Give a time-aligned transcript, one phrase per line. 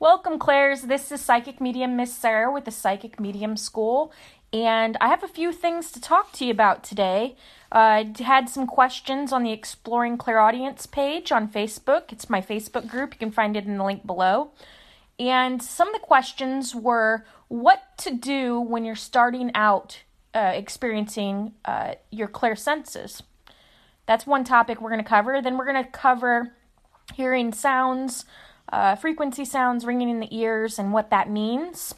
[0.00, 0.82] Welcome, Clairs.
[0.82, 4.12] This is Psychic Medium Miss Sarah with the Psychic Medium School,
[4.52, 7.34] and I have a few things to talk to you about today.
[7.72, 12.12] Uh, I had some questions on the Exploring Clairaudience page on Facebook.
[12.12, 13.14] It's my Facebook group.
[13.14, 14.52] You can find it in the link below.
[15.18, 20.02] And some of the questions were what to do when you're starting out
[20.32, 23.22] uh, experiencing uh, your clairsenses.
[24.06, 25.42] That's one topic we're going to cover.
[25.42, 26.54] Then we're going to cover
[27.14, 28.24] hearing sounds
[28.70, 31.94] uh, frequency sounds ringing in the ears and what that means.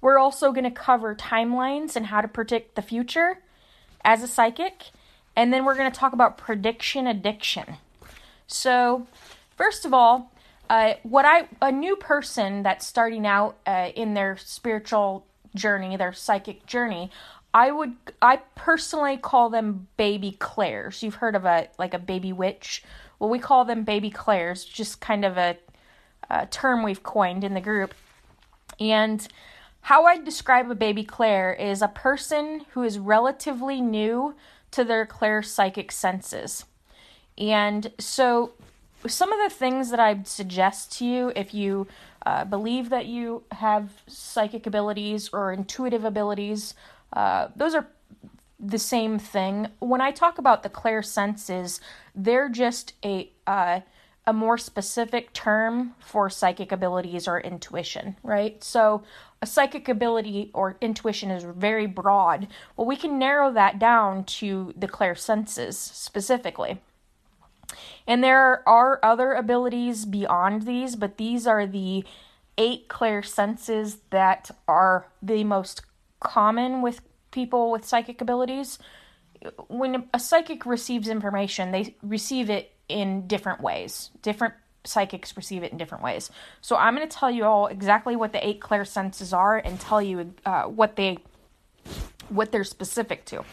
[0.00, 3.38] We're also going to cover timelines and how to predict the future
[4.04, 4.90] as a psychic.
[5.34, 7.76] And then we're going to talk about prediction addiction.
[8.46, 9.06] So,
[9.56, 10.32] first of all,
[10.70, 16.12] uh, what I a new person that's starting out uh, in their spiritual journey, their
[16.12, 17.10] psychic journey,
[17.54, 21.02] I would I personally call them baby clairs.
[21.02, 22.82] You've heard of a like a baby witch.
[23.18, 25.56] Well, we call them baby clairs, just kind of a
[26.30, 27.94] uh, term we've coined in the group.
[28.80, 29.26] And
[29.82, 34.34] how I describe a baby clair is a person who is relatively new
[34.72, 36.64] to their clair psychic senses.
[37.36, 38.52] And so,
[39.06, 41.86] some of the things that I'd suggest to you if you
[42.26, 46.74] uh, believe that you have psychic abilities or intuitive abilities,
[47.12, 47.86] uh, those are
[48.58, 49.68] the same thing.
[49.78, 51.80] When I talk about the clair senses,
[52.14, 53.80] they're just a uh,
[54.28, 58.62] a more specific term for psychic abilities or intuition, right?
[58.62, 59.02] So,
[59.40, 62.46] a psychic ability or intuition is very broad.
[62.76, 66.82] Well, we can narrow that down to the clair senses specifically.
[68.06, 72.04] And there are other abilities beyond these, but these are the
[72.58, 75.80] eight clair senses that are the most
[76.20, 77.00] common with
[77.30, 78.78] people with psychic abilities.
[79.68, 84.10] When a psychic receives information, they receive it in different ways.
[84.22, 84.54] Different
[84.84, 86.30] psychics receive it in different ways.
[86.60, 90.00] So I'm going to tell you all exactly what the eight clairsenses are and tell
[90.00, 91.18] you uh, what they
[92.28, 93.44] what they're specific to.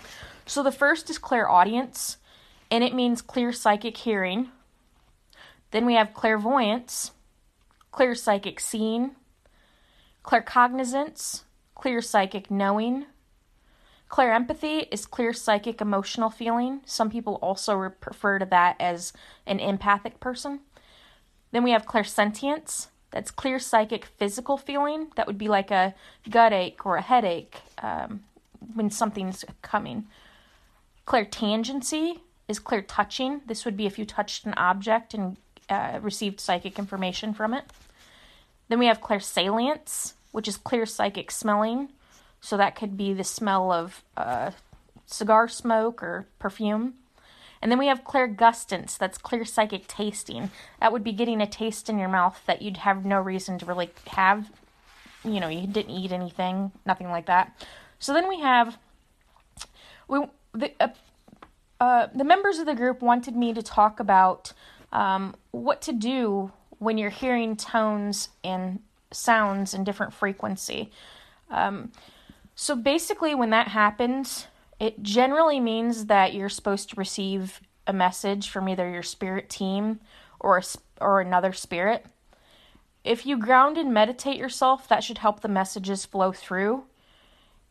[0.46, 2.18] So the first is clairaudience,
[2.70, 4.50] and it means clear psychic hearing.
[5.72, 7.12] Then we have clairvoyance,
[7.92, 9.12] clear psychic seeing,
[10.24, 13.06] claircognizance, clear psychic knowing,
[14.10, 16.82] Clairempathy is clear psychic emotional feeling.
[16.86, 19.14] Some people also refer to that as
[19.46, 20.60] an empathic person.
[21.52, 22.88] Then we have clairsentience.
[23.12, 25.08] That's clear psychic physical feeling.
[25.16, 25.96] That would be like a
[26.30, 28.22] gut ache or a headache um,
[28.74, 30.06] when something's coming.
[31.08, 33.42] Clairtangency is clear touching.
[33.46, 35.38] This would be if you touched an object and
[35.70, 37.66] uh, received psychic information from it.
[38.68, 41.90] Then we have clairsalience, which is clear psychic smelling.
[42.46, 44.52] So that could be the smell of uh,
[45.08, 46.94] cigar smoke or perfume.
[47.60, 50.52] And then we have clairgustance, that's clear psychic tasting.
[50.80, 53.66] That would be getting a taste in your mouth that you'd have no reason to
[53.66, 54.52] really have.
[55.24, 57.66] You know, you didn't eat anything, nothing like that.
[57.98, 58.78] So then we have
[60.08, 60.20] we
[60.54, 60.90] the uh,
[61.82, 64.54] uh, the members of the group wanted me to talk about
[64.94, 70.92] um, what to do when you're hearing tones and sounds in different frequency.
[71.50, 71.92] Um,
[72.56, 74.48] so basically, when that happens,
[74.80, 80.00] it generally means that you're supposed to receive a message from either your spirit team
[80.40, 80.64] or a,
[81.02, 82.06] or another spirit.
[83.04, 86.86] If you ground and meditate yourself, that should help the messages flow through.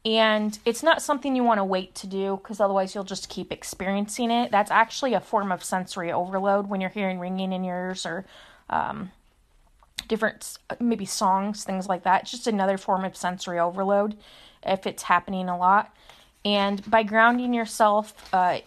[0.04, 3.50] And it's not something you want to wait to do because otherwise you'll just keep
[3.50, 4.50] experiencing it.
[4.50, 8.26] That's actually a form of sensory overload when you're hearing ringing in your ears or
[8.68, 9.10] um,
[10.06, 12.22] different, maybe songs, things like that.
[12.22, 14.16] It's just another form of sensory overload
[14.64, 15.94] if it's happening a lot.
[16.44, 18.58] And by grounding yourself, uh,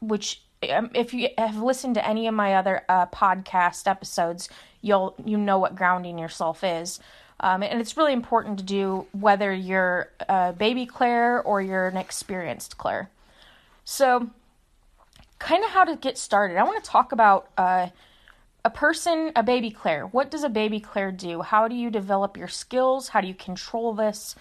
[0.00, 0.40] which
[0.70, 4.48] um, if you have listened to any of my other uh, podcast episodes,
[4.80, 7.00] you'll you know what grounding yourself is.
[7.40, 11.98] Um, and it's really important to do whether you're a baby clair or you're an
[11.98, 13.10] experienced clair.
[13.84, 14.30] So,
[15.38, 16.56] kind of how to get started.
[16.56, 17.88] I want to talk about uh,
[18.64, 20.06] a person, a baby clair.
[20.06, 21.42] What does a baby clair do?
[21.42, 23.08] How do you develop your skills?
[23.08, 24.34] How do you control this?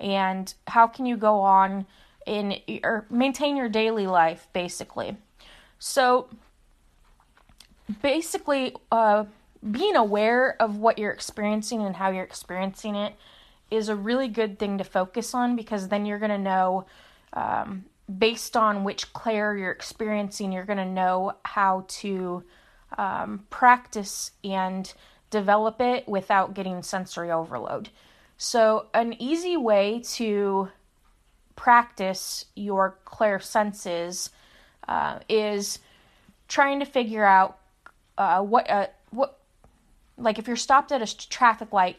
[0.00, 1.86] And how can you go on
[2.26, 5.16] in or maintain your daily life basically.
[5.78, 6.28] So
[8.02, 9.24] basically uh,
[9.70, 13.14] being aware of what you're experiencing and how you're experiencing it
[13.70, 16.86] is a really good thing to focus on because then you're going to know
[17.32, 17.84] um,
[18.18, 22.42] based on which clair you're experiencing you're going to know how to
[22.98, 24.94] um, practice and
[25.30, 27.88] develop it without getting sensory overload
[28.38, 30.68] so, an easy way to
[31.54, 34.30] practice your clair senses
[34.86, 35.78] uh, is
[36.48, 37.58] trying to figure out
[38.18, 39.38] uh, what uh, what
[40.18, 41.96] like if you're stopped at a traffic light,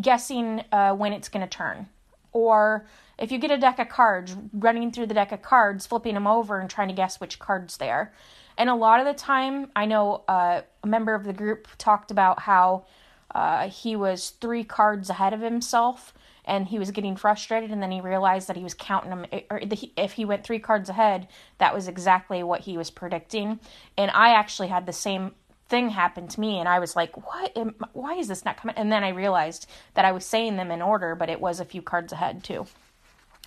[0.00, 1.88] guessing uh, when it's going to turn,
[2.32, 2.86] or
[3.18, 6.26] if you get a deck of cards, running through the deck of cards, flipping them
[6.26, 8.12] over, and trying to guess which cards they are.
[8.56, 12.10] And a lot of the time, I know uh, a member of the group talked
[12.10, 12.84] about how
[13.34, 16.12] uh, he was three cards ahead of himself
[16.44, 19.60] and he was getting frustrated and then he realized that he was counting them or
[19.96, 23.60] if he went three cards ahead that was exactly what he was predicting.
[23.96, 25.32] And i actually had the same
[25.68, 28.76] thing happen to me and i was like what am, why is this not coming?
[28.76, 31.64] And then i realized that i was saying them in order but it was a
[31.64, 32.66] few cards ahead too.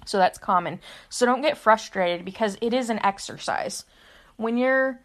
[0.06, 0.80] So that's common.
[1.10, 3.86] So don't get frustrated because it is an exercise.
[4.38, 5.00] When you're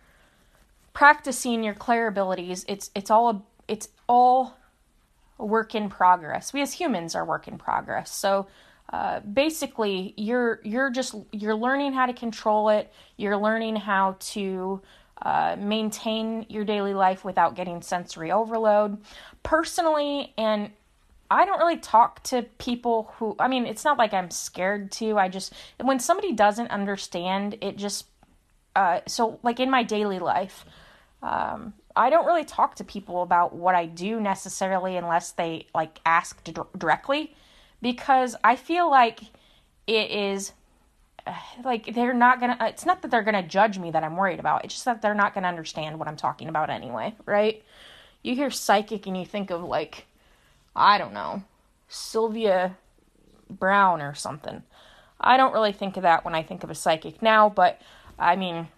[0.93, 4.56] practicing your clair abilities it's it's all it's all
[5.41, 6.53] work in progress.
[6.53, 8.15] We as humans are work in progress.
[8.15, 8.47] So
[8.93, 12.93] uh, basically, you're you're just you're learning how to control it.
[13.17, 14.83] You're learning how to
[15.23, 18.99] uh, maintain your daily life without getting sensory overload.
[19.43, 20.71] Personally, and
[21.31, 25.17] I don't really talk to people who, I mean, it's not like I'm scared to.
[25.17, 28.07] I just, when somebody doesn't understand, it just,
[28.75, 30.65] uh, so like in my daily life,
[31.23, 36.00] um, I don't really talk to people about what I do necessarily unless they like
[36.06, 37.37] ask d- directly
[37.82, 39.20] because I feel like
[39.87, 40.52] it is
[41.62, 44.17] like they're not going to uh, it's not that they're to judge me that I'm
[44.17, 44.64] worried about.
[44.64, 47.62] It's just that they're not to understand what I'm talking about anyway, right?
[48.23, 50.06] You hear psychic and you think of like
[50.75, 51.43] I don't know,
[51.91, 52.79] Sylvia
[53.50, 54.62] Browne or something.
[55.20, 57.79] I don't really think of that when I think of a psychic now, but
[58.19, 58.69] I mean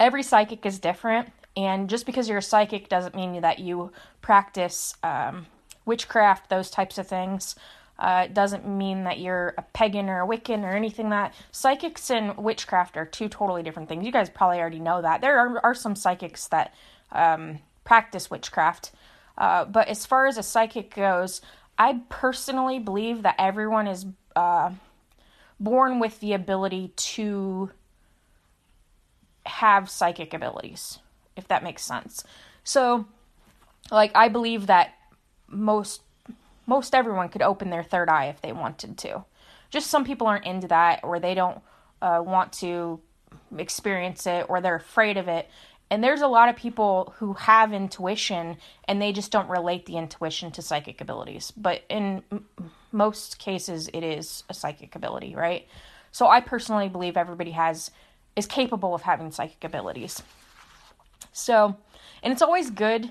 [0.00, 4.94] every psychic is different and just because you're a psychic doesn't mean that you practice
[5.02, 5.46] um,
[5.84, 7.56] witchcraft, those types of things.
[7.98, 12.10] Uh, it doesn't mean that you're a pagan or a Wiccan or anything that psychics
[12.10, 14.04] and witchcraft are two totally different things.
[14.04, 15.20] You guys probably already know that.
[15.20, 16.74] There are, are some psychics that
[17.12, 18.92] um, practice witchcraft.
[19.36, 21.42] Uh, but as far as a psychic goes,
[21.78, 24.70] I personally believe that everyone is uh,
[25.60, 27.70] born with the ability to
[29.44, 30.98] have psychic abilities
[31.36, 32.24] if that makes sense.
[32.64, 33.06] So,
[33.90, 34.94] like, I believe that
[35.48, 36.02] most
[36.64, 39.24] most everyone could open their third eye if they wanted to.
[39.70, 41.60] Just some people aren't into that, or they don't
[42.00, 43.00] uh, want to
[43.56, 45.48] experience it, or they're afraid of it.
[45.90, 48.56] And there's a lot of people who have intuition
[48.88, 51.52] and they just don't relate the intuition to psychic abilities.
[51.54, 52.46] But in m-
[52.92, 55.68] most cases, it is a psychic ability, right?
[56.10, 57.90] So I personally believe everybody has
[58.36, 60.22] is capable of having psychic abilities.
[61.32, 61.76] So,
[62.22, 63.10] and it's always good.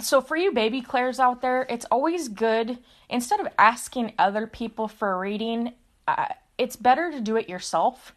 [0.00, 2.78] So, for you baby clairs out there, it's always good
[3.08, 5.72] instead of asking other people for a reading,
[6.06, 6.26] uh,
[6.56, 8.14] it's better to do it yourself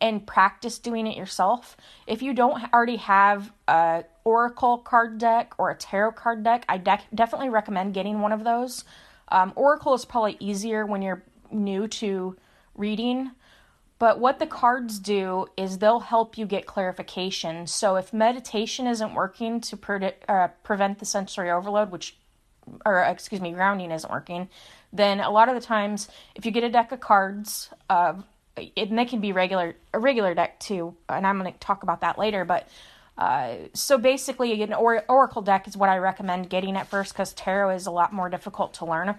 [0.00, 1.76] and practice doing it yourself.
[2.06, 6.78] If you don't already have a oracle card deck or a tarot card deck, I
[6.78, 8.84] de- definitely recommend getting one of those.
[9.28, 12.36] Um, oracle is probably easier when you're new to
[12.74, 13.30] reading
[13.98, 17.66] but what the cards do is they'll help you get clarification.
[17.66, 22.16] So if meditation isn't working to pre- uh, prevent the sensory overload, which,
[22.84, 24.48] or excuse me, grounding isn't working,
[24.92, 28.14] then a lot of the times, if you get a deck of cards, uh,
[28.76, 32.00] and they can be regular a regular deck too, and I'm going to talk about
[32.02, 32.44] that later.
[32.44, 32.68] But
[33.18, 37.32] uh, so basically, an or- oracle deck is what I recommend getting at first because
[37.32, 39.16] tarot is a lot more difficult to learn.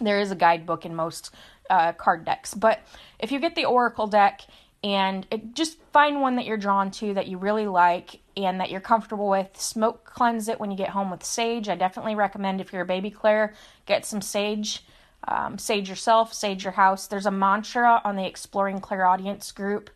[0.00, 1.34] There is a guidebook in most
[1.70, 2.54] uh, card decks.
[2.54, 2.80] But
[3.18, 4.42] if you get the Oracle deck
[4.84, 8.70] and it, just find one that you're drawn to that you really like and that
[8.70, 11.68] you're comfortable with, smoke cleanse it when you get home with sage.
[11.68, 13.54] I definitely recommend if you're a baby clair,
[13.86, 14.84] get some sage.
[15.26, 17.08] Um, sage yourself, sage your house.
[17.08, 19.90] There's a mantra on the Exploring Clairaudience group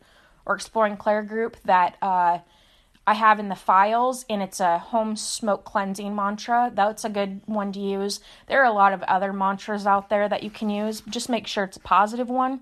[0.45, 2.39] or Exploring Claire group that uh,
[3.07, 6.71] I have in the files, and it's a home smoke cleansing mantra.
[6.73, 8.21] That's a good one to use.
[8.47, 11.01] There are a lot of other mantras out there that you can use.
[11.09, 12.61] Just make sure it's a positive one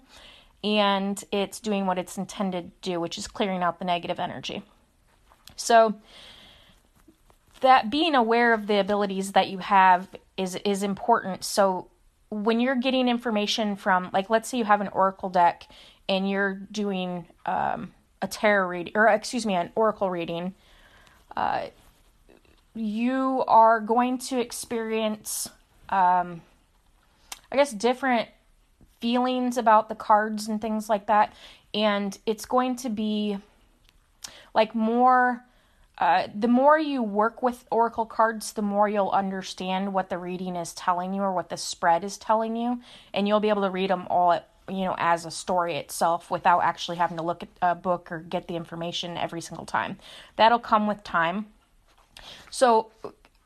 [0.63, 4.63] and it's doing what it's intended to do, which is clearing out the negative energy.
[5.57, 5.95] So,
[7.61, 11.45] that being aware of the abilities that you have is is important.
[11.45, 11.89] So,
[12.31, 15.67] when you're getting information from, like, let's say you have an oracle deck
[16.09, 17.93] and you're doing um,
[18.23, 20.55] a tarot reading, or excuse me, an oracle reading,
[21.37, 21.67] uh,
[22.75, 25.49] you are going to experience,
[25.89, 26.43] um,
[27.51, 28.29] I guess, different
[29.01, 31.33] feelings about the cards and things like that.
[31.73, 33.39] And it's going to be
[34.55, 35.45] like more.
[35.99, 40.57] Uh, the more you work with oracle cards, the more you'll understand what the reading
[40.57, 42.81] is telling you or what the spread is telling you,
[43.13, 46.31] and you'll be able to read them all at you know, as a story itself
[46.31, 49.99] without actually having to look at a book or get the information every single time.
[50.37, 51.47] That'll come with time.
[52.51, 52.91] So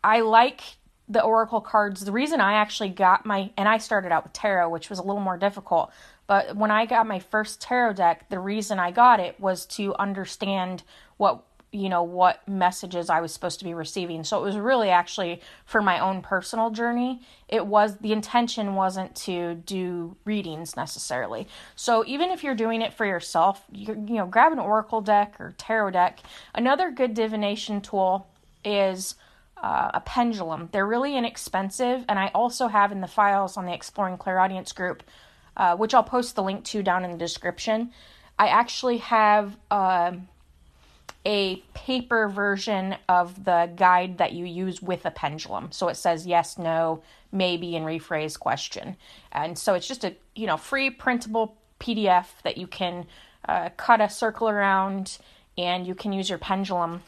[0.03, 0.63] I like
[1.09, 4.69] the oracle cards the reason i actually got my and i started out with tarot
[4.71, 5.93] which was a little more difficult
[6.27, 9.95] but when i got my first tarot deck the reason i got it was to
[9.97, 10.83] understand
[11.19, 14.91] what you know what messages i was supposed to be receiving so it was really
[14.91, 21.47] actually for my own personal journey it was the intention wasn't to do readings necessarily
[21.75, 25.35] so even if you're doing it for yourself you you know grab an oracle deck
[25.41, 26.21] or tarot deck
[26.55, 28.27] another good divination tool
[28.65, 29.17] is
[29.57, 30.69] uh, a pendulum.
[30.73, 35.03] They're really inexpensive, and I also have in the files on the Exploring Clairaudience group,
[35.57, 37.91] uh, which I'll post the link to down in the description.
[38.39, 40.13] I actually have uh,
[41.27, 45.73] a paper version of the guide that you use with a pendulum.
[45.73, 47.03] So it says yes, no,
[47.33, 48.97] maybe, and rephrase question.
[49.33, 53.07] And so it's just a you know free printable PDF that you can
[53.49, 55.19] uh, cut a circle around,
[55.57, 57.03] and you can use your pendulum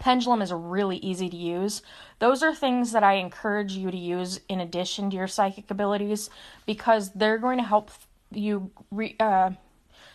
[0.00, 1.82] Pendulum is really easy to use.
[2.18, 6.30] Those are things that I encourage you to use in addition to your psychic abilities
[6.66, 7.90] because they're going to help
[8.30, 9.50] you re, uh,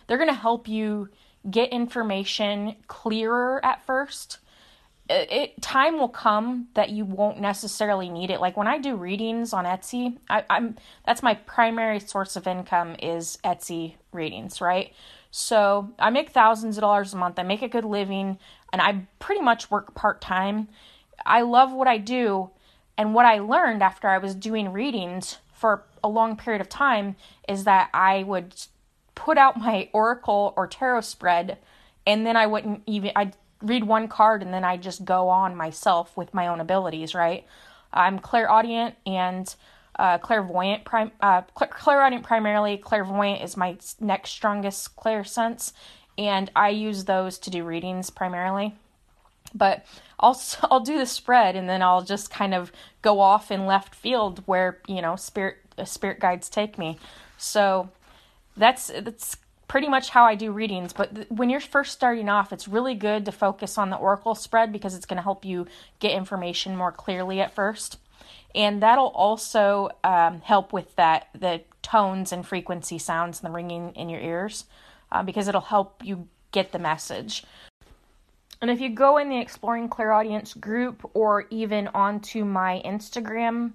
[0.06, 1.08] they're going to help you
[1.48, 4.38] get information clearer at first.
[5.08, 8.40] It, it, time will come that you won't necessarily need it.
[8.40, 12.96] Like when I do readings on Etsy, I, I'm that's my primary source of income
[13.02, 14.92] is Etsy readings, right?
[15.32, 17.38] So I make thousands of dollars a month.
[17.38, 18.38] I make a good living
[18.72, 20.68] and I pretty much work part time.
[21.24, 22.50] I love what I do,
[22.96, 27.16] and what I learned after I was doing readings for a long period of time
[27.48, 28.54] is that I would
[29.20, 31.58] put out my oracle or tarot spread,
[32.06, 35.54] and then I wouldn't even I'd read one card and then I just go on
[35.54, 37.14] myself with my own abilities.
[37.14, 37.44] Right?
[37.92, 39.54] I'm clairaudient and
[39.96, 40.84] uh, clairvoyant.
[40.84, 42.78] Prim- uh, clairaudient primarily.
[42.78, 45.74] Clairvoyant is my next strongest clair sense
[46.16, 48.74] and I use those to do readings primarily.
[49.54, 49.84] But
[50.18, 52.72] I'll I'll do the spread and then I'll just kind of
[53.02, 56.98] go off in left field where you know spirit uh, spirit guides take me.
[57.36, 57.90] So
[58.60, 59.36] that's that's
[59.68, 60.92] pretty much how I do readings.
[60.92, 64.34] But th- when you're first starting off, it's really good to focus on the oracle
[64.34, 65.66] spread because it's going to help you
[65.98, 67.98] get information more clearly at first,
[68.54, 73.92] and that'll also um, help with that the tones and frequency sounds and the ringing
[73.94, 74.64] in your ears
[75.10, 77.44] uh, because it'll help you get the message.
[78.60, 83.72] And if you go in the Exploring Clairaudience group or even onto my Instagram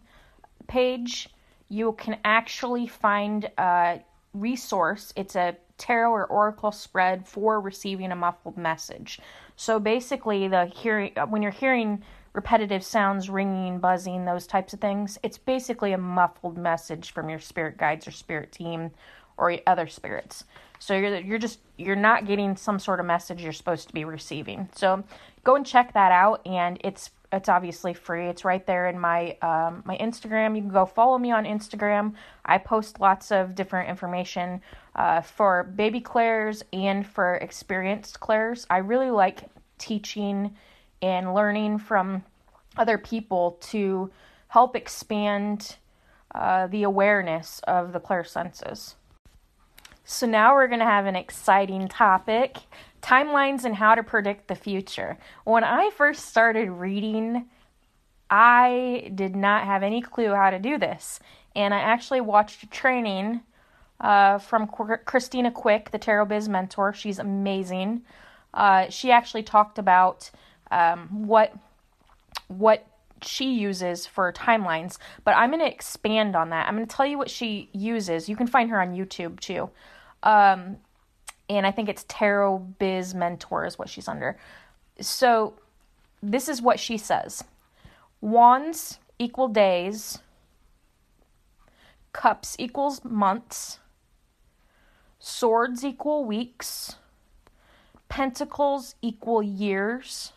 [0.68, 1.30] page,
[1.70, 4.02] you can actually find a
[4.36, 5.14] resource.
[5.16, 9.20] It's a tarot or oracle spread for receiving a muffled message.
[9.56, 14.82] So basically, the hearing uh, when you're hearing repetitive sounds, ringing, buzzing, those types of
[14.82, 18.92] things, it's basically a muffled message from your spirit guides or spirit team
[19.38, 20.44] or other spirits.
[20.80, 24.06] So you're you're just you're not getting some sort of message you're supposed to be
[24.06, 24.70] receiving.
[24.76, 25.04] So
[25.44, 28.28] go and check that out, and it's it's obviously free.
[28.28, 30.56] It's right there in my um, my Instagram.
[30.56, 32.14] You can go follow me on Instagram.
[32.46, 34.62] I post lots of different information
[34.96, 38.66] uh, for baby clairs and for experienced clairs.
[38.70, 39.44] I really like
[39.78, 40.56] teaching
[41.02, 42.24] and learning from
[42.78, 44.12] other people to
[44.48, 45.76] help expand
[46.34, 48.96] uh, the awareness of the clair senses.
[50.04, 52.58] So now we're going to have an exciting topic
[53.06, 55.18] timelines and how to predict the future.
[55.44, 57.46] When I first started reading,
[58.30, 61.20] I did not have any clue how to do this.
[61.56, 63.42] And I actually watched a training
[64.02, 66.94] uh, from Christina Quick, the Tarot Biz mentor.
[66.94, 68.02] She's amazing.
[68.54, 70.32] Uh, she actually talked about
[70.72, 71.54] um, what
[72.48, 72.88] what
[73.22, 76.68] she uses for timelines, but I'm going to expand on that.
[76.68, 78.30] I'm going to tell you what she uses.
[78.30, 79.70] You can find her on YouTube too.
[80.22, 80.78] Um,
[81.50, 84.38] and I think it's Tarot Biz Mentor is what she's under.
[85.00, 85.54] So
[86.22, 87.44] this is what she says
[88.22, 90.20] Wands equal days,
[92.14, 93.80] cups equals months,
[95.20, 96.96] swords equal weeks,
[98.10, 100.34] pentacles equal years.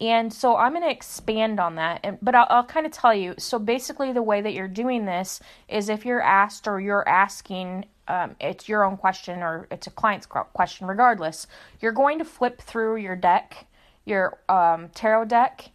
[0.00, 3.12] And so I'm going to expand on that, and, but I'll, I'll kind of tell
[3.12, 3.34] you.
[3.36, 7.86] So basically, the way that you're doing this is if you're asked or you're asking
[8.08, 11.46] um, it's your own question or it's a client's question, regardless,
[11.80, 13.66] you're going to flip through your deck,
[14.04, 15.70] your um, tarot deck,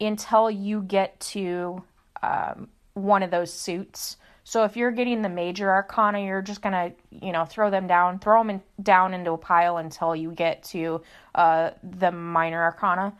[0.00, 1.82] until you get to
[2.22, 4.16] um, one of those suits.
[4.44, 8.18] So if you're getting the major arcana, you're just gonna, you know, throw them down,
[8.18, 11.00] throw them in, down into a pile until you get to
[11.34, 13.12] uh, the minor arcana.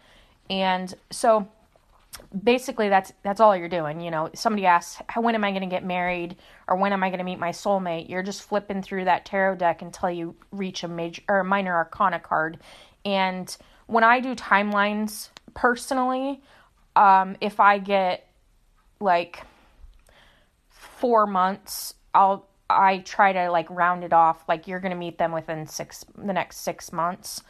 [0.51, 1.49] And so
[2.45, 4.31] basically that's that's all you're doing you know?
[4.35, 6.37] Somebody asks when am i going to get married?
[6.69, 8.09] or when am i going to meet my soulmate?
[8.09, 11.75] You're just flipping through that tarot deck until you reach a major or a minor
[11.75, 12.59] arcana card.
[13.05, 13.55] And
[13.87, 16.43] when i do timelines personally
[16.97, 18.29] um, if i get
[19.01, 19.45] like
[21.03, 24.45] four months, I'll I try to like round it off.
[24.49, 27.43] Like you're gonna meet them within six the next six months,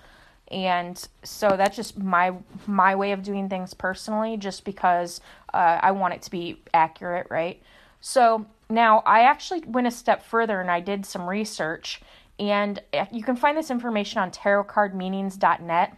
[0.53, 2.33] and so that's just my
[2.67, 5.21] my way of doing things personally, just because
[5.55, 7.63] uh, I want it to be accurate, right?
[8.01, 12.03] So now I actually went a step further and I did some research,
[12.39, 15.97] and uh, you can find this information on tarotcardmeanings.net.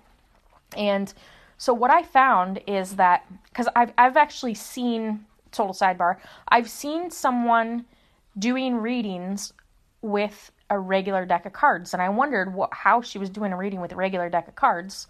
[0.76, 1.14] And
[1.58, 6.16] so what I found is that because I've I've actually seen total sidebar,
[6.48, 7.86] I've seen someone
[8.38, 9.52] doing readings
[10.02, 13.56] with a regular deck of cards and I wondered what how she was doing a
[13.56, 15.06] reading with a regular deck of cards.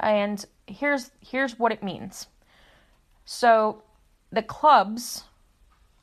[0.00, 2.26] And here's here's what it means.
[3.24, 3.82] So
[4.30, 5.24] the clubs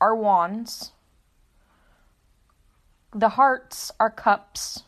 [0.00, 0.92] are wands.
[3.14, 4.82] The hearts are cups.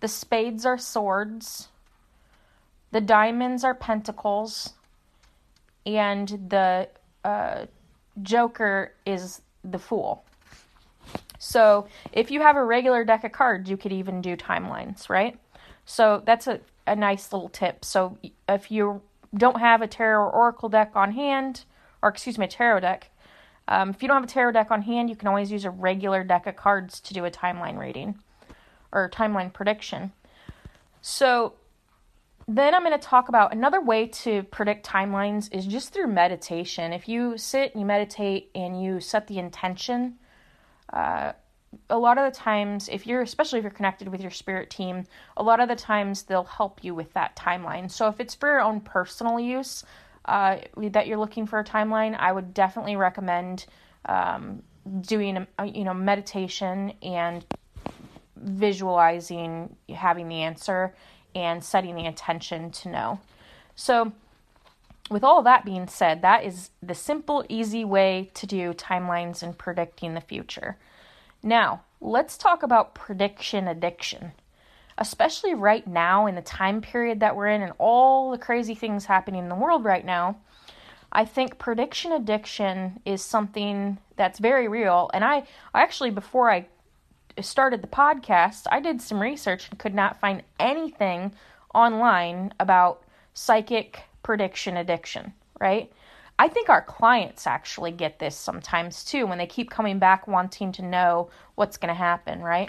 [0.00, 1.68] The spades are swords.
[2.92, 4.72] The diamonds are pentacles.
[5.84, 6.88] And the
[7.24, 7.66] uh,
[8.22, 10.25] joker is the fool.
[11.38, 15.38] So if you have a regular deck of cards, you could even do timelines, right?
[15.84, 17.84] So that's a, a nice little tip.
[17.84, 19.02] So if you
[19.34, 21.64] don't have a tarot or oracle deck on hand,
[22.02, 23.10] or excuse me, a tarot deck,
[23.68, 25.70] um, if you don't have a tarot deck on hand, you can always use a
[25.70, 28.18] regular deck of cards to do a timeline reading
[28.92, 30.12] or timeline prediction.
[31.02, 31.54] So
[32.48, 36.92] then I'm going to talk about another way to predict timelines is just through meditation.
[36.92, 40.18] If you sit and you meditate and you set the intention,
[40.92, 41.32] uh,
[41.90, 45.04] a lot of the times, if you're, especially if you're connected with your spirit team,
[45.36, 47.90] a lot of the times they'll help you with that timeline.
[47.90, 49.84] So if it's for your own personal use
[50.24, 53.66] uh, that you're looking for a timeline, I would definitely recommend
[54.06, 54.62] um,
[55.00, 57.44] doing, a, you know, meditation and
[58.36, 60.94] visualizing having the answer
[61.34, 63.20] and setting the intention to know.
[63.74, 64.12] So,
[65.10, 69.56] with all that being said, that is the simple, easy way to do timelines and
[69.56, 70.76] predicting the future.
[71.42, 74.32] Now, let's talk about prediction addiction.
[74.98, 79.04] Especially right now, in the time period that we're in, and all the crazy things
[79.04, 80.38] happening in the world right now,
[81.12, 85.10] I think prediction addiction is something that's very real.
[85.14, 86.66] And I, I actually, before I
[87.40, 91.34] started the podcast, I did some research and could not find anything
[91.74, 93.02] online about
[93.34, 95.92] psychic prediction addiction, right?
[96.36, 100.72] I think our clients actually get this sometimes too when they keep coming back wanting
[100.72, 102.68] to know what's going to happen, right?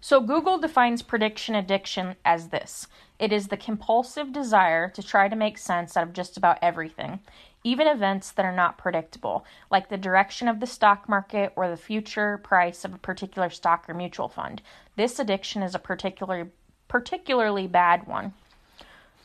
[0.00, 2.88] So, Google defines prediction addiction as this
[3.20, 7.20] it is the compulsive desire to try to make sense out of just about everything,
[7.62, 11.76] even events that are not predictable, like the direction of the stock market or the
[11.76, 14.60] future price of a particular stock or mutual fund.
[14.96, 16.50] This addiction is a particularly
[16.88, 18.34] particularly bad one.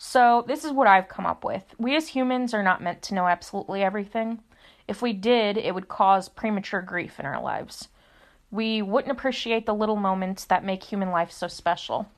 [0.06, 1.64] So, this is what I've come up with.
[1.78, 4.44] We as humans are not meant to know absolutely everything.
[4.86, 7.88] If we did, it would cause premature grief in our lives.
[8.52, 12.10] We wouldn't appreciate the little moments that make human life so special.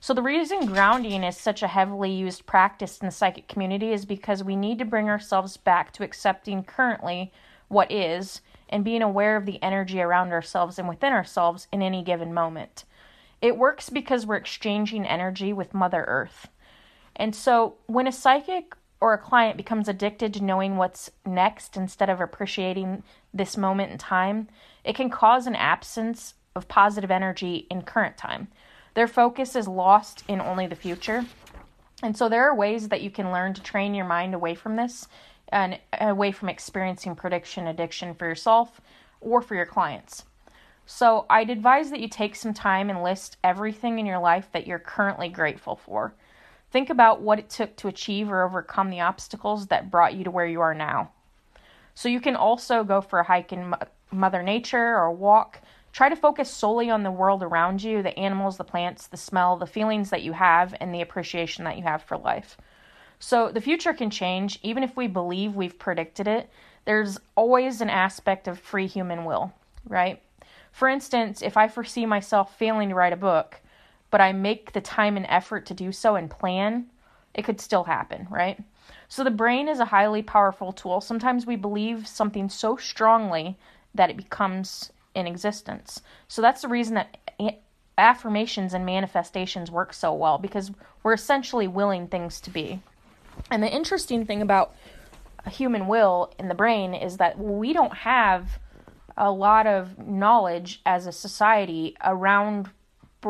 [0.00, 4.06] So, the reason grounding is such a heavily used practice in the psychic community is
[4.06, 7.32] because we need to bring ourselves back to accepting currently
[7.68, 12.02] what is and being aware of the energy around ourselves and within ourselves in any
[12.02, 12.84] given moment.
[13.42, 16.48] It works because we're exchanging energy with Mother Earth.
[17.16, 22.10] And so, when a psychic or a client becomes addicted to knowing what's next instead
[22.10, 23.02] of appreciating
[23.34, 24.48] this moment in time,
[24.84, 28.48] it can cause an absence of positive energy in current time
[28.96, 31.24] their focus is lost in only the future.
[32.02, 34.76] And so there are ways that you can learn to train your mind away from
[34.76, 35.06] this
[35.50, 38.80] and away from experiencing prediction addiction for yourself
[39.20, 40.24] or for your clients.
[40.86, 44.66] So I'd advise that you take some time and list everything in your life that
[44.66, 46.14] you're currently grateful for.
[46.70, 50.30] Think about what it took to achieve or overcome the obstacles that brought you to
[50.30, 51.10] where you are now.
[51.94, 53.74] So you can also go for a hike in
[54.10, 55.60] Mother Nature or a walk
[55.96, 59.56] Try to focus solely on the world around you the animals, the plants, the smell,
[59.56, 62.58] the feelings that you have, and the appreciation that you have for life.
[63.18, 66.50] So the future can change, even if we believe we've predicted it.
[66.84, 69.54] There's always an aspect of free human will,
[69.88, 70.20] right?
[70.70, 73.62] For instance, if I foresee myself failing to write a book,
[74.10, 76.86] but I make the time and effort to do so and plan,
[77.34, 78.58] it could still happen, right?
[79.08, 81.00] So the brain is a highly powerful tool.
[81.00, 83.58] Sometimes we believe something so strongly
[83.94, 86.02] that it becomes in existence.
[86.28, 87.18] So that's the reason that
[87.98, 90.70] affirmations and manifestations work so well because
[91.02, 92.80] we're essentially willing things to be.
[93.50, 94.74] And the interesting thing about
[95.48, 98.58] human will in the brain is that we don't have
[99.16, 102.68] a lot of knowledge as a society around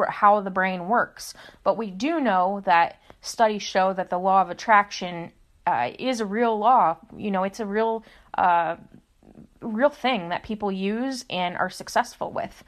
[0.05, 4.51] how the brain works, but we do know that studies show that the law of
[4.51, 5.33] attraction
[5.67, 6.97] uh, is a real law.
[7.17, 8.05] You know, it's a real
[8.37, 8.77] uh,
[9.61, 12.63] real thing that people use and are successful with.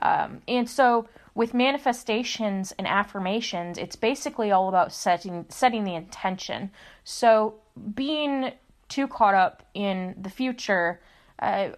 [0.00, 6.70] Um, and so with manifestations and affirmations, it's basically all about setting setting the intention.
[7.02, 7.56] So
[7.94, 8.52] being
[8.88, 11.00] too caught up in the future,
[11.40, 11.70] uh,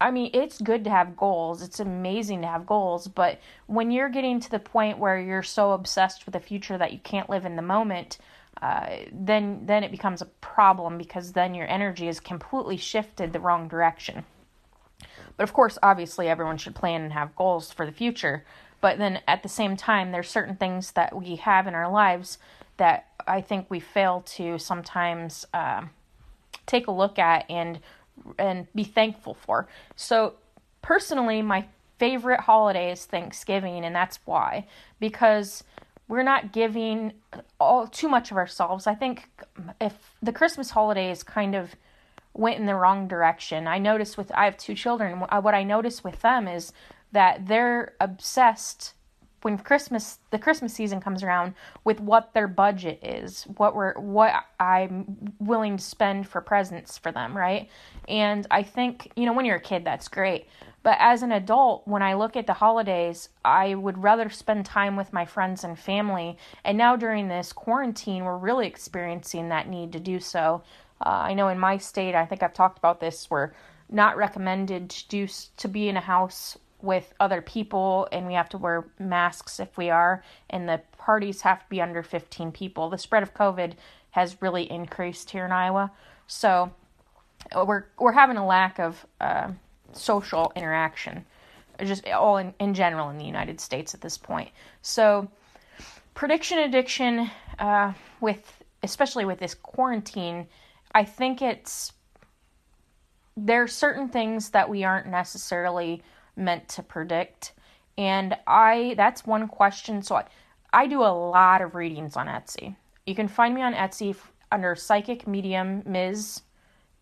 [0.00, 1.62] I mean, it's good to have goals.
[1.62, 5.72] It's amazing to have goals, but when you're getting to the point where you're so
[5.72, 8.18] obsessed with the future that you can't live in the moment,
[8.60, 13.40] uh, then then it becomes a problem because then your energy is completely shifted the
[13.40, 14.24] wrong direction.
[15.36, 18.44] But of course, obviously, everyone should plan and have goals for the future.
[18.80, 22.38] But then at the same time, there's certain things that we have in our lives
[22.76, 25.86] that I think we fail to sometimes uh,
[26.66, 27.80] take a look at and
[28.38, 29.68] and be thankful for.
[29.94, 30.34] So
[30.82, 31.66] personally, my
[31.98, 34.66] favorite holiday is Thanksgiving, and that's why
[35.00, 35.64] because
[36.08, 37.12] we're not giving
[37.58, 38.86] all too much of ourselves.
[38.86, 39.28] I think
[39.80, 41.74] if the Christmas holidays kind of
[42.36, 43.66] went in the wrong direction.
[43.66, 45.20] I noticed with I have two children.
[45.20, 46.72] What I noticed with them is
[47.12, 48.94] that they're obsessed
[49.46, 51.54] when Christmas the Christmas season comes around
[51.84, 57.12] with what their budget is, what we're what I'm willing to spend for presents for
[57.12, 57.68] them, right?
[58.08, 60.48] And I think, you know, when you're a kid that's great.
[60.82, 64.96] But as an adult, when I look at the holidays, I would rather spend time
[64.96, 66.36] with my friends and family.
[66.64, 70.64] And now during this quarantine, we're really experiencing that need to do so.
[71.00, 73.52] Uh, I know in my state, I think I've talked about this, we're
[73.88, 75.28] not recommended to do
[75.58, 79.76] to be in a house with other people and we have to wear masks if
[79.76, 82.88] we are and the parties have to be under 15 people.
[82.88, 83.74] The spread of covid
[84.12, 85.90] has really increased here in iowa.
[86.26, 86.72] So
[87.54, 89.50] we're we're having a lack of uh,
[89.92, 91.26] social interaction
[91.84, 94.50] just all in, in general in the united states at this point.
[94.80, 95.28] So
[96.14, 100.46] prediction addiction uh, with especially with this quarantine
[100.94, 101.92] i think it's
[103.36, 106.02] there are certain things that we aren't necessarily
[106.36, 107.52] meant to predict.
[107.98, 110.02] And I that's one question.
[110.02, 110.24] So I,
[110.72, 112.76] I do a lot of readings on Etsy.
[113.06, 114.14] You can find me on Etsy
[114.52, 116.42] under Psychic Medium Ms.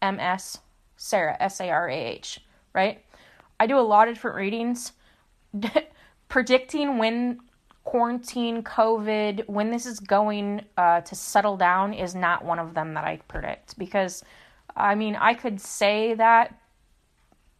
[0.02, 0.58] MS
[0.96, 2.40] Sarah S A R A H,
[2.74, 3.02] right?
[3.58, 4.92] I do a lot of different readings
[6.28, 7.40] predicting when
[7.84, 12.94] quarantine, COVID, when this is going uh, to settle down is not one of them
[12.94, 14.24] that I predict because
[14.76, 16.58] I mean, I could say that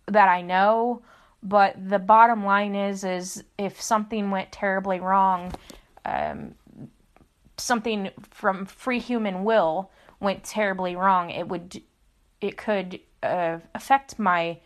[0.07, 1.03] that I know,
[1.45, 5.53] but the bottom line is, is if something went terribly wrong,
[6.07, 6.55] um,
[7.59, 11.83] something from free human will went terribly wrong, it would,
[12.41, 14.59] it could uh, affect my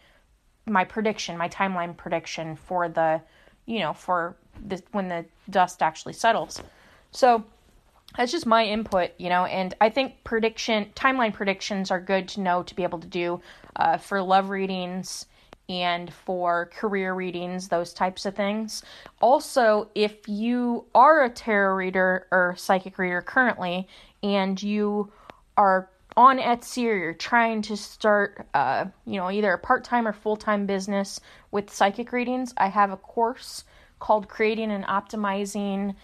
[0.66, 3.20] my prediction, my timeline prediction for the,
[3.64, 4.36] you know, for
[4.92, 6.62] when the dust actually settles.
[7.10, 7.42] So
[8.16, 12.40] that's just my input, you know, and I think prediction timeline predictions are good to
[12.40, 13.40] know to be able to do
[13.76, 15.24] uh, for love readings
[15.68, 18.82] and for career readings, those types of things.
[19.20, 23.86] Also, if you are a tarot reader or psychic reader currently
[24.22, 25.12] and you
[25.56, 30.08] are on Etsy or you're trying to start, uh, you know, either a part time
[30.08, 33.64] or full time business with psychic readings, I have a course
[33.98, 35.94] called Creating and Optimizing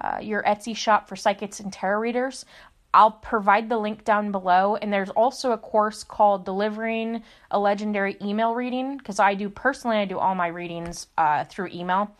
[0.00, 2.46] uh, Your Etsy Shop for Psychics and Tarot Readers.
[2.92, 4.76] I'll provide the link down below.
[4.76, 9.98] And there's also a course called Delivering a Legendary Email Reading because I do personally,
[9.98, 12.10] I do all my readings uh, through email.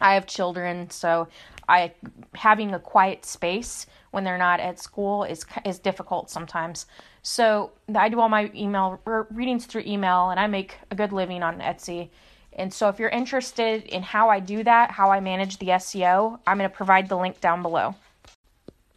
[0.00, 1.28] I have children, so
[1.68, 1.92] I
[2.34, 6.86] having a quiet space when they're not at school is is difficult sometimes.
[7.22, 11.42] So I do all my email readings through email, and I make a good living
[11.42, 12.10] on Etsy.
[12.52, 16.38] And so if you're interested in how I do that, how I manage the SEO,
[16.46, 17.94] I'm going to provide the link down below.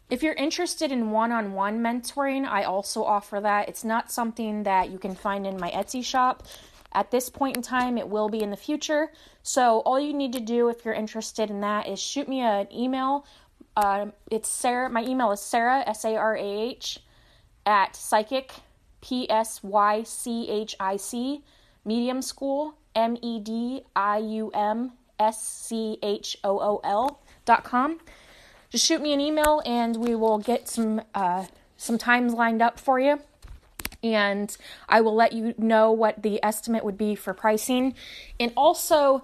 [0.10, 3.70] If you're interested in one on one mentoring, I also offer that.
[3.70, 6.48] It's not something that you can find in my Etsy shop.
[6.92, 9.12] At this point in time, it will be in the future.
[9.44, 12.68] So, all you need to do if you're interested in that is shoot me an
[12.74, 13.26] email.
[13.78, 14.90] Uh, it's Sarah.
[14.90, 17.00] My email is Sarah, S A R A H,
[17.68, 18.52] at psychic,
[19.02, 21.44] P S Y C H I C,
[21.86, 27.64] medium school, M E D I U M S C H O O L dot
[27.64, 28.00] com
[28.70, 31.46] just shoot me an email and we will get some uh,
[31.78, 33.20] some times lined up for you
[34.04, 34.56] and
[34.88, 37.96] I will let you know what the estimate would be for pricing.
[38.40, 39.24] And also,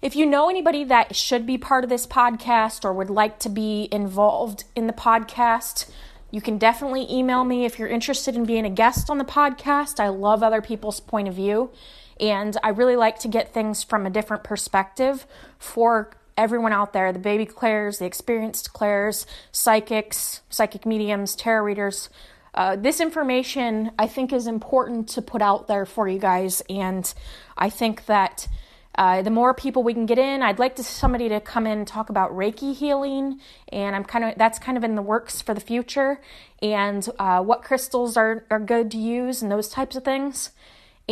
[0.00, 3.48] if you know anybody that should be part of this podcast or would like to
[3.48, 5.90] be involved in the podcast,
[6.30, 10.00] you can definitely email me if you're interested in being a guest on the podcast.
[10.00, 11.70] I love other people's point of view,
[12.18, 15.26] and I really like to get things from a different perspective
[15.58, 22.08] for everyone out there the baby clairs, the experienced clairs, psychics, psychic mediums, tarot readers.
[22.54, 27.12] uh, this information I think is important to put out there for you guys, and
[27.56, 28.46] I think that
[28.94, 31.78] uh, the more people we can get in, I'd like to somebody to come in
[31.78, 33.40] and talk about Reiki healing,
[33.70, 36.20] and I'm kind of that's kind of in the works for the future,
[36.60, 40.50] and uh, what crystals are are good to use and those types of things.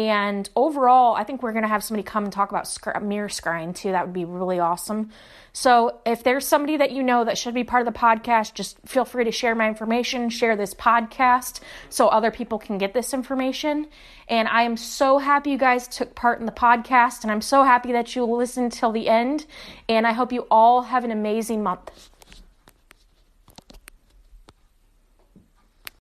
[0.01, 3.29] And overall, I think we're going to have somebody come and talk about sc- mirror
[3.29, 3.93] scrying too.
[3.93, 5.11] That would be really awesome.
[5.53, 8.79] So, if there's somebody that you know that should be part of the podcast, just
[8.87, 11.61] feel free to share my information, share this podcast
[11.91, 13.89] so other people can get this information.
[14.27, 17.63] And I am so happy you guys took part in the podcast, and I'm so
[17.63, 19.45] happy that you listened till the end.
[19.87, 22.10] And I hope you all have an amazing month.